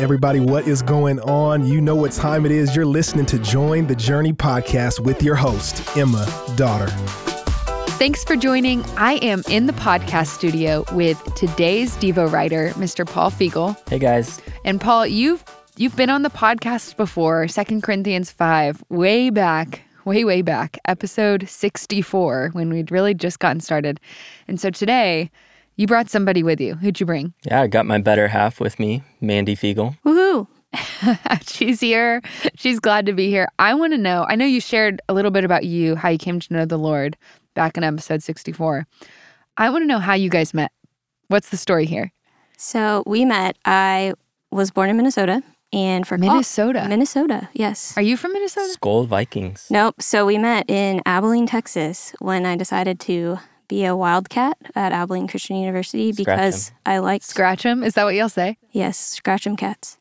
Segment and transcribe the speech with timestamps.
[0.00, 1.66] Everybody, what is going on?
[1.66, 2.74] You know what time it is.
[2.74, 6.26] You're listening to Join the Journey podcast with your host, Emma
[6.56, 6.86] Dotter.
[7.98, 8.82] Thanks for joining.
[8.96, 13.06] I am in the podcast studio with today's Devo writer, Mr.
[13.06, 13.76] Paul Figel.
[13.90, 14.40] Hey guys.
[14.64, 15.44] And Paul, you've
[15.76, 21.46] you've been on the podcast before, Second Corinthians 5, way back, way, way back, episode
[21.46, 24.00] 64, when we'd really just gotten started.
[24.48, 25.30] And so today,
[25.80, 26.74] you brought somebody with you.
[26.74, 27.32] Who'd you bring?
[27.42, 29.96] Yeah, I got my better half with me, Mandy Figel.
[30.04, 30.46] Woohoo!
[31.48, 32.20] She's here.
[32.54, 33.48] She's glad to be here.
[33.58, 34.26] I want to know.
[34.28, 36.76] I know you shared a little bit about you, how you came to know the
[36.76, 37.16] Lord
[37.54, 38.86] back in episode 64.
[39.56, 40.70] I want to know how you guys met.
[41.28, 42.12] What's the story here?
[42.58, 43.56] So we met.
[43.64, 44.12] I
[44.50, 45.42] was born in Minnesota,
[45.72, 46.82] and for Minnesota.
[46.84, 47.96] Oh, Minnesota, yes.
[47.96, 48.76] Are you from Minnesota?
[48.78, 49.66] Skol Vikings.
[49.70, 50.02] Nope.
[50.02, 53.38] So we met in Abilene, Texas, when I decided to
[53.70, 56.76] be a wildcat at Abilene Christian University Scratch because 'em.
[56.94, 57.82] I liked Scratch 'em?
[57.82, 58.58] Is that what y'all say?
[58.72, 59.96] yes, scratch 'em cats,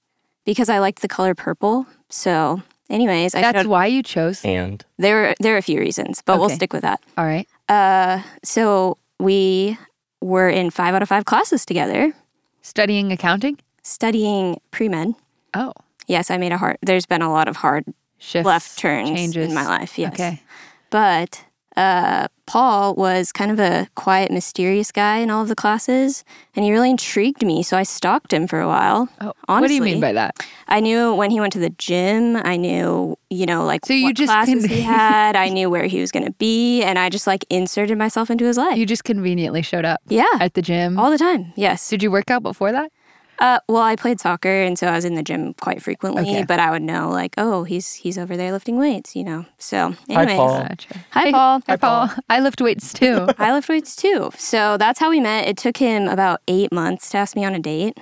[0.45, 1.86] because I liked the color purple.
[2.09, 4.44] So, anyways, I That's why you chose.
[4.44, 7.00] And there there are a few reasons, but we'll stick with that.
[7.17, 7.48] All right.
[7.70, 9.78] Uh, so we
[10.22, 12.14] were in five out of five classes together,
[12.61, 13.58] Studying accounting?
[13.83, 15.14] studying pre med.
[15.54, 15.73] Oh,
[16.08, 16.78] Yes, I made a hard.
[16.81, 17.86] There's been a lot of hard
[18.17, 18.45] shifts.
[18.48, 19.48] left turns changes.
[19.48, 19.98] in my life.
[20.00, 20.14] Yes.
[20.14, 20.42] Okay.
[20.89, 21.45] But
[21.78, 26.23] uh, Paul was kind of a quiet, mysterious guy in all of the classes,
[26.55, 27.61] and he really intrigued me.
[27.61, 29.08] So I stalked him for a while.
[29.22, 30.44] Oh, Honestly, what do you mean by that?
[30.67, 32.38] I knew when he went to the gym.
[32.38, 35.36] I knew, you know, like So you what just classes con- he had.
[35.36, 38.45] I knew where he was going to be, and I just like inserted myself into
[38.45, 38.77] his life.
[38.80, 40.97] You just conveniently showed up yeah, at the gym.
[41.00, 41.53] all the time.
[41.55, 41.88] Yes.
[41.88, 42.92] Did you work out before that?
[43.40, 46.23] Uh, well, I played soccer, and so I was in the gym quite frequently.
[46.23, 46.44] Okay.
[46.44, 49.45] But I would know, like, oh, he's he's over there lifting weights, you know.
[49.58, 50.62] So, Hi, Paul.
[50.62, 50.94] Gotcha.
[51.12, 51.62] Hi, Hey, Paul.
[51.67, 52.10] Hi, Paul.
[52.30, 53.28] I lift weights too.
[53.38, 54.32] I lift weights too.
[54.38, 55.48] So that's how we met.
[55.48, 57.98] It took him about eight months to ask me on a date,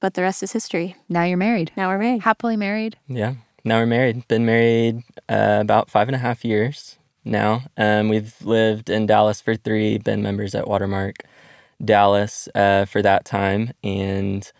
[0.00, 0.96] but the rest is history.
[1.08, 1.70] now you're married.
[1.76, 2.22] Now we're married.
[2.22, 2.96] Happily married.
[3.06, 4.26] yeah, now we're married.
[4.28, 7.62] Been married uh, about five and a half years now.
[7.76, 11.16] Um, we've lived in Dallas for three, been members at Watermark
[11.84, 13.72] Dallas uh, for that time.
[13.82, 14.50] And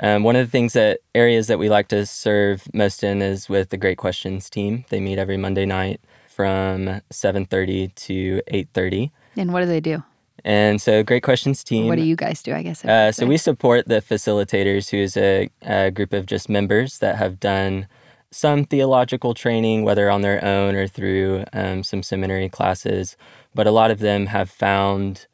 [0.00, 3.48] um, one of the things that areas that we like to serve most in is
[3.48, 4.84] with the Great Questions team.
[4.90, 9.10] They meet every Monday night from 7.30 to 8.30.
[9.36, 10.02] And what do they do?
[10.44, 11.88] And so Great Questions team.
[11.88, 12.54] What do you guys do?
[12.54, 12.84] I guess.
[12.84, 17.16] Uh, so we support the facilitators, who is a, a group of just members that
[17.16, 17.88] have done
[18.30, 23.16] some theological training, whether on their own or through um, some seminary classes.
[23.54, 25.26] But a lot of them have found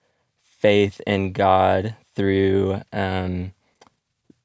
[0.65, 3.53] faith in God through um,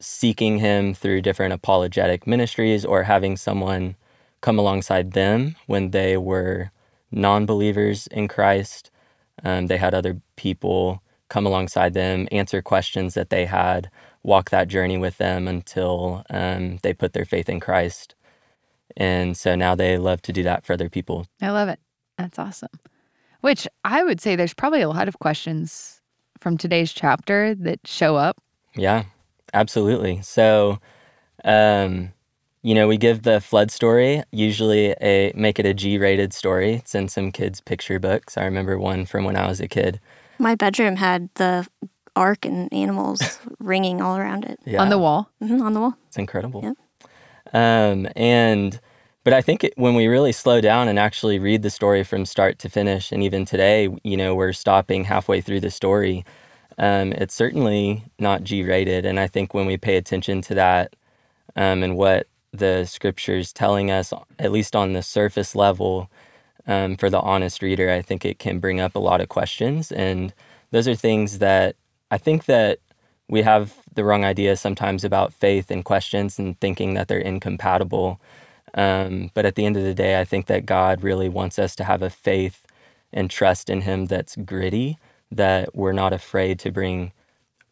[0.01, 3.95] seeking Him through different apologetic ministries or having someone
[4.41, 6.71] come alongside them when they were
[7.09, 8.91] non believers in Christ.
[9.45, 13.89] Um, they had other people come alongside them, answer questions that they had,
[14.21, 18.13] walk that journey with them until um, they put their faith in Christ.
[18.97, 21.27] And so now they love to do that for other people.
[21.41, 21.79] I love it.
[22.17, 22.77] That's awesome.
[23.39, 25.98] Which I would say there's probably a lot of questions
[26.39, 28.37] from today's chapter that show up.
[28.75, 29.03] Yeah,
[29.53, 30.21] absolutely.
[30.21, 30.79] So,
[31.43, 32.13] um,
[32.61, 36.73] you know, we give the flood story, usually a make it a G-rated story.
[36.75, 38.37] It's in some kids' picture books.
[38.37, 39.99] I remember one from when I was a kid.
[40.37, 41.67] My bedroom had the
[42.15, 45.29] ark and animals ringing all around it Yeah, On the wall.
[45.41, 45.97] hmm on the wall.
[46.07, 46.61] It's incredible.
[46.63, 46.77] Yep.
[47.53, 48.79] Um, and
[49.23, 52.25] but I think it, when we really slow down and actually read the story from
[52.25, 56.25] start to finish, and even today, you know, we're stopping halfway through the story.
[56.77, 60.95] Um, it's certainly not G-rated, and I think when we pay attention to that
[61.55, 66.09] um, and what the scriptures telling us, at least on the surface level,
[66.67, 69.91] um, for the honest reader, I think it can bring up a lot of questions,
[69.91, 70.33] and
[70.71, 71.75] those are things that
[72.11, 72.79] I think that
[73.29, 78.21] we have the wrong idea sometimes about faith and questions and thinking that they're incompatible.
[78.73, 81.75] Um, but at the end of the day, I think that God really wants us
[81.77, 82.65] to have a faith
[83.11, 84.97] and trust in Him that's gritty,
[85.31, 87.11] that we're not afraid to bring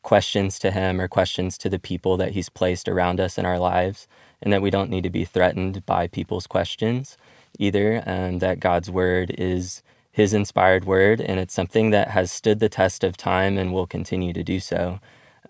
[0.01, 3.59] questions to Him or questions to the people that He's placed around us in our
[3.59, 4.07] lives,
[4.41, 7.17] and that we don't need to be threatened by people's questions
[7.59, 12.59] either, and that God's Word is His inspired Word, and it's something that has stood
[12.59, 15.00] the test of time and will continue to do so.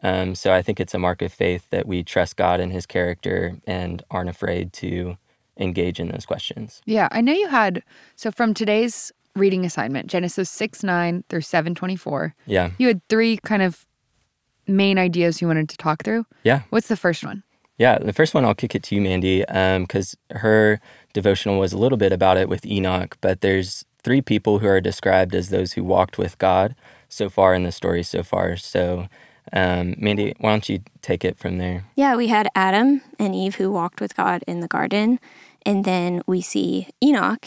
[0.03, 2.85] Um, so I think it's a mark of faith that we trust God and His
[2.85, 5.17] character and aren't afraid to
[5.59, 6.81] engage in those questions.
[6.86, 7.83] Yeah, I know you had.
[8.15, 13.62] So from today's reading assignment, Genesis 6 9 through 724, Yeah, you had three kind
[13.62, 13.86] of
[14.68, 16.25] main ideas you wanted to talk through.
[16.44, 17.44] yeah, What's the first one?
[17.77, 18.00] yeah.
[18.00, 20.80] The first one I'll kick it to you, Mandy, because her
[21.13, 24.81] devotional was a little bit about it with Enoch, but there's three people who are
[24.81, 26.75] described as those who walked with God
[27.07, 28.57] so far in the story so far.
[28.57, 29.07] So
[29.53, 31.86] Um, Mandy, why don't you take it from there?
[31.95, 35.19] Yeah, we had Adam and Eve who walked with God in the garden.
[35.67, 37.45] And then we see Enoch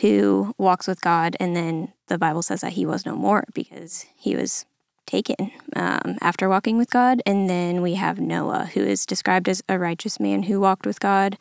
[0.00, 1.36] who walks with God.
[1.38, 4.66] And then the Bible says that he was no more because he was
[5.06, 7.22] taken um, after walking with God.
[7.24, 10.98] And then we have Noah, who is described as a righteous man who walked with
[10.98, 11.38] God.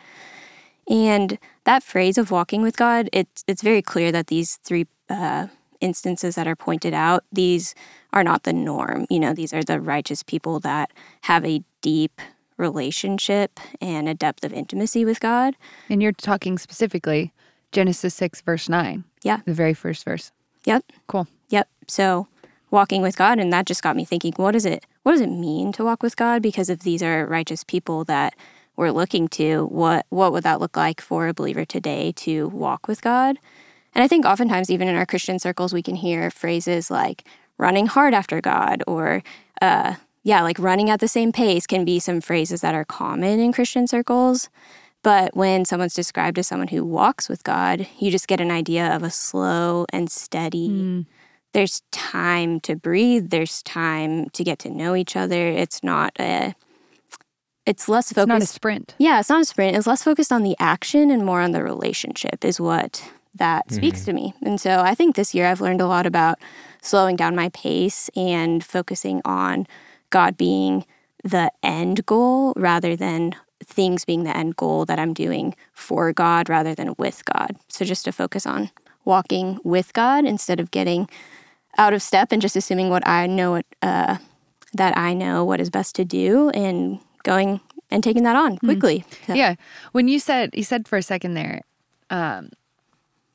[0.87, 5.47] And that phrase of walking with God, it's it's very clear that these three uh,
[5.81, 7.73] instances that are pointed out, these
[8.13, 9.07] are not the norm.
[9.09, 10.91] You know, these are the righteous people that
[11.21, 12.21] have a deep
[12.59, 15.55] relationship and a depth of intimacy with God.
[15.89, 17.33] And you're talking specifically
[17.71, 19.03] Genesis 6, verse 9.
[19.23, 19.39] Yeah.
[19.45, 20.31] The very first verse.
[20.65, 20.83] Yep.
[21.07, 21.27] Cool.
[21.49, 21.67] Yep.
[21.87, 22.27] So
[22.69, 24.85] walking with God, and that just got me thinking, what is it?
[25.03, 26.41] What does it mean to walk with God?
[26.41, 28.35] Because if these are righteous people that
[28.75, 32.87] we're looking to, what what would that look like for a believer today to walk
[32.87, 33.39] with God?
[33.95, 37.23] And I think oftentimes, even in our Christian circles, we can hear phrases like
[37.57, 39.23] running hard after God or,
[39.61, 39.95] uh,
[40.29, 43.51] yeah, like running at the same pace can be some phrases that are common in
[43.51, 44.47] Christian circles.
[45.01, 48.95] But when someone's described as someone who walks with God, you just get an idea
[48.95, 50.69] of a slow and steady.
[50.69, 51.05] Mm.
[51.53, 55.47] There's time to breathe, there's time to get to know each other.
[55.47, 56.53] It's not a
[57.65, 58.93] it's less It's not a sprint.
[58.99, 59.75] yeah, it's not a sprint.
[59.75, 63.03] It's less focused on the action and more on the relationship, is what
[63.33, 64.35] that speaks to me.
[64.43, 66.37] And so I think this year I've learned a lot about
[66.83, 69.65] slowing down my pace and focusing on
[70.09, 70.85] God being
[71.23, 76.47] the end goal rather than things being the end goal that I'm doing for God
[76.49, 77.57] rather than with God.
[77.67, 78.71] So just to focus on
[79.05, 81.09] walking with God instead of getting
[81.77, 84.17] out of step and just assuming what I know uh,
[84.73, 87.59] that I know what is best to do and going
[87.91, 89.03] and taking that on quickly.
[89.27, 89.55] So- Yeah.
[89.91, 91.61] When you said you said for a second there,
[92.09, 92.49] um,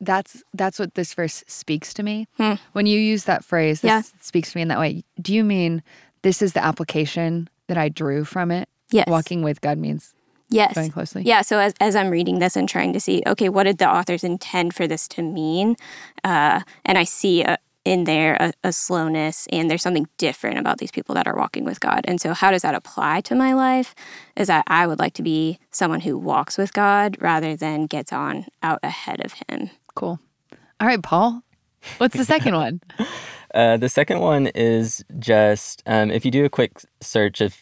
[0.00, 2.27] that's that's what this verse speaks to me.
[2.73, 4.03] When you use that phrase, this Yeah.
[4.20, 5.05] speaks to me in that way.
[5.20, 5.82] Do you mean
[6.25, 8.69] this is the application that I drew from it?
[8.91, 9.06] Yes.
[9.06, 10.15] Walking with God means
[10.50, 10.75] Yes.
[10.75, 11.23] Going closely.
[11.23, 11.43] Yeah.
[11.43, 14.23] So as, as I'm reading this and trying to see, okay, what did the authors
[14.23, 15.75] intend for this to mean?
[16.23, 20.79] Uh, and I see a, in there a, a slowness and there's something different about
[20.79, 22.03] these people that are walking with God.
[22.05, 23.94] And so how does that apply to my life?
[24.37, 28.12] Is that I would like to be someone who walks with God rather than gets
[28.12, 29.70] on out ahead of him.
[29.94, 30.20] cool.
[30.79, 31.43] All right, Paul.
[31.99, 32.81] What's the second one?
[33.55, 37.56] Uh, the second one is just um, if you do a quick search of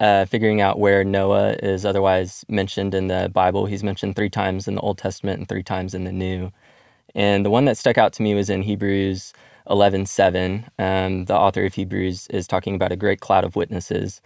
[0.00, 4.68] uh, figuring out where Noah is otherwise mentioned in the Bible, he's mentioned three times
[4.68, 6.52] in the Old Testament and three times in the New.
[7.14, 9.34] And the one that stuck out to me was in Hebrews
[9.70, 10.66] 11:7.
[10.78, 14.22] Um, the author of Hebrews is talking about a great cloud of witnesses,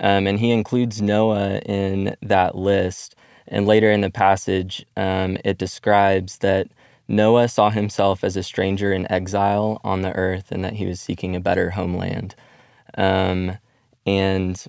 [0.00, 3.16] um, and he includes Noah in that list.
[3.48, 6.68] And later in the passage, um, it describes that
[7.08, 11.00] Noah saw himself as a stranger in exile on the earth, and that he was
[11.00, 12.34] seeking a better homeland.
[12.96, 13.58] Um,
[14.06, 14.62] and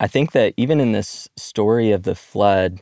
[0.00, 2.80] I think that even in this story of the flood,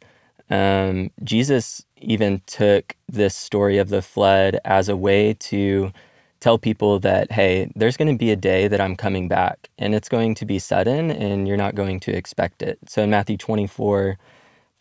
[0.50, 5.92] um, Jesus even took this story of the flood as a way to
[6.40, 9.94] tell people that, hey, there's going to be a day that I'm coming back, and
[9.94, 12.78] it's going to be sudden, and you're not going to expect it.
[12.86, 14.18] So in Matthew 24,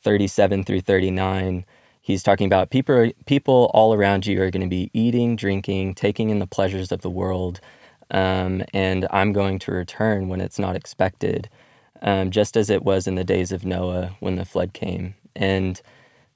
[0.04, 1.66] 37 through 39,
[2.08, 6.32] he's talking about people, people all around you are going to be eating, drinking, taking
[6.32, 7.62] in the pleasures of the world
[8.12, 11.50] um, and I'm going to return when it's not expected,
[12.02, 15.16] um, just as it was in the days of Noah when the flood came.
[15.36, 15.82] And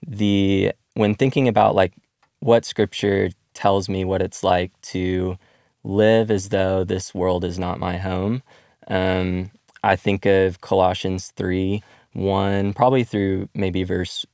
[0.07, 1.93] the when thinking about like
[2.41, 5.37] what Scripture tells me what it's like to
[5.83, 8.43] live as though this world is not my home,
[8.87, 9.51] um,
[9.83, 14.25] I think of Colossians three one, probably through maybe verse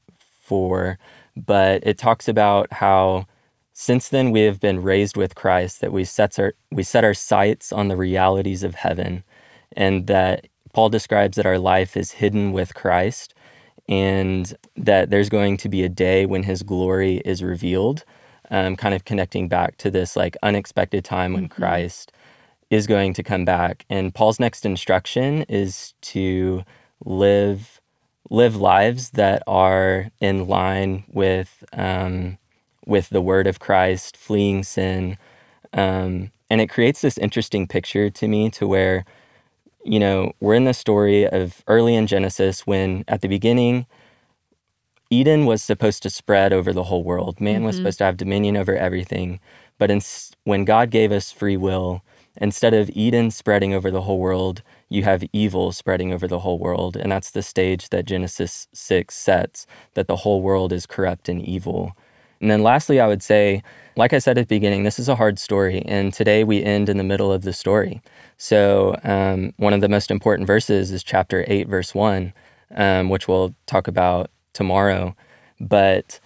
[0.42, 1.00] four,
[1.46, 3.28] but it talks about how
[3.80, 7.14] since then, we have been raised with Christ, that we set our, we set our
[7.14, 9.24] sights on the realities of heaven,
[9.74, 13.36] and that Paul describes that our life is hidden with Christ,
[13.88, 18.04] and that there's going to be a day when his glory is revealed,
[18.50, 22.12] um, kind of connecting back to this like unexpected time when Christ
[22.72, 23.86] is going to come back.
[23.92, 26.64] And Paul's next instruction is to
[27.06, 27.80] live
[28.30, 32.38] live lives that are in line with um,
[32.86, 35.18] with the word of Christ, fleeing sin.
[35.74, 39.04] Um, and it creates this interesting picture to me to where,
[39.84, 43.86] you know, we're in the story of early in Genesis when at the beginning,
[45.10, 47.40] Eden was supposed to spread over the whole world.
[47.42, 49.40] Man was supposed to have dominion over everything.
[49.78, 50.02] But in,
[50.44, 52.02] when God gave us free will,
[52.38, 56.60] instead of Eden spreading over the whole world, you have evil spreading over the whole
[56.60, 56.96] world.
[56.96, 61.42] And that's the stage that Genesis 6 sets that the whole world is corrupt and
[61.42, 61.96] evil.
[62.40, 63.64] And then lastly, I would say,
[63.96, 65.82] like I said at the beginning, this is a hard story.
[65.86, 68.02] And today we end in the middle of the story.
[68.38, 72.34] So, um, one of the most important verses is chapter 8, verse 1,
[72.76, 75.16] um, which we'll talk about tomorrow.
[75.60, 76.20] But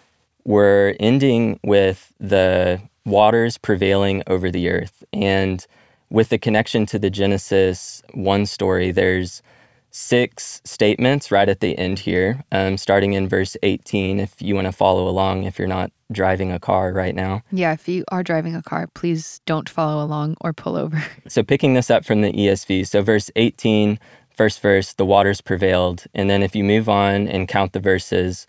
[0.44, 5.03] we're ending with the waters prevailing over the earth.
[5.13, 5.65] And
[6.12, 9.41] with the connection to the Genesis 1 story, there's
[9.91, 14.20] six statements right at the end here, um, starting in verse 18.
[14.20, 17.41] If you want to follow along, if you're not driving a car right now.
[17.51, 21.03] Yeah, if you are driving a car, please don't follow along or pull over.
[21.27, 23.98] So, picking this up from the ESV, so verse 18,
[24.36, 26.06] first verse, the waters prevailed.
[26.13, 28.48] And then if you move on and count the verses,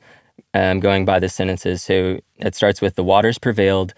[0.52, 3.95] um, going by the sentences, so it starts with the waters prevailed,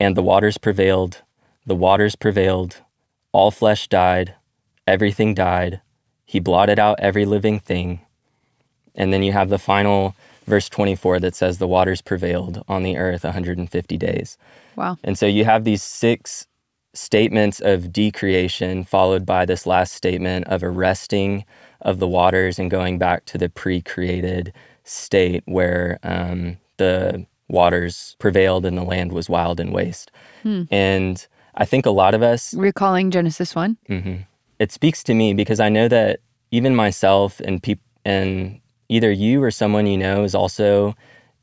[0.00, 1.22] and the waters prevailed,
[1.64, 2.82] the waters prevailed,
[3.34, 4.34] all flesh died,
[4.86, 5.80] everything died
[6.24, 8.00] he blotted out every living thing.
[8.94, 10.14] And then you have the final
[10.46, 14.36] verse 24 that says the waters prevailed on the earth 150 days.
[14.76, 14.98] Wow.
[15.04, 16.46] And so you have these six
[16.92, 21.44] statements of decreation followed by this last statement of arresting
[21.80, 24.52] of the waters and going back to the pre-created
[24.84, 30.10] state where um, the waters prevailed and the land was wild and waste.
[30.42, 30.62] Hmm.
[30.70, 33.76] And I think a lot of us recalling Genesis one.
[33.88, 34.22] Mm-hmm
[34.58, 36.20] it speaks to me because I know that
[36.50, 40.94] even myself and people and either you or someone you know is also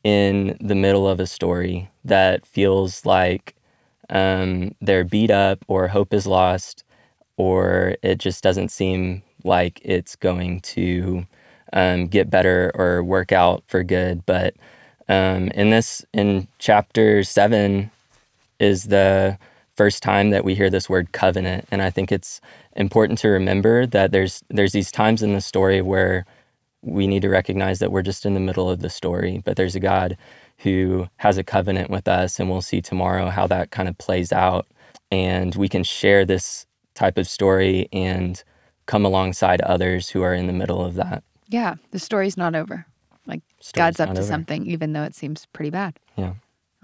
[0.03, 3.55] in the middle of a story that feels like
[4.09, 6.83] um, they're beat up or hope is lost
[7.37, 11.25] or it just doesn't seem like it's going to
[11.73, 14.23] um, get better or work out for good.
[14.25, 14.55] But
[15.09, 17.89] um, in this, in chapter seven,
[18.59, 19.39] is the
[19.81, 22.39] first time that we hear this word covenant, and I think it's
[22.75, 26.23] important to remember that there's there's these times in the story where
[26.83, 29.75] we need to recognize that we're just in the middle of the story, but there's
[29.75, 30.17] a God
[30.59, 34.31] who has a covenant with us, and we'll see tomorrow how that kind of plays
[34.31, 34.67] out.
[35.09, 38.43] And we can share this type of story and
[38.85, 41.23] come alongside others who are in the middle of that.
[41.49, 42.85] Yeah, the story's not over.
[43.25, 44.27] Like story's God's up to over.
[44.27, 45.99] something, even though it seems pretty bad.
[46.15, 46.33] Yeah.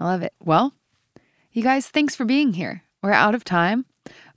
[0.00, 0.32] I love it.
[0.40, 0.74] Well,
[1.52, 2.82] you guys, thanks for being here.
[3.02, 3.86] We're out of time,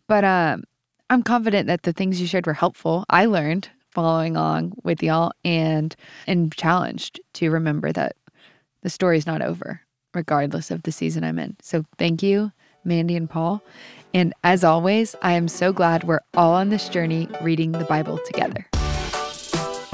[0.08, 0.64] but um,
[1.10, 3.06] I'm confident that the things you shared were helpful.
[3.10, 5.96] I learned following along with y'all and
[6.28, 8.16] and challenged to remember that
[8.84, 9.82] the story's not over,
[10.14, 11.58] regardless of the season I'm in.
[11.62, 12.52] So thank you,
[12.84, 13.64] Mandy and Paul.
[14.14, 18.20] And as always, I am so glad we're all on this journey reading the Bible
[18.26, 18.68] together.